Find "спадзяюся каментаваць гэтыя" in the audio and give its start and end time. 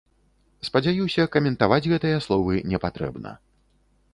0.67-2.17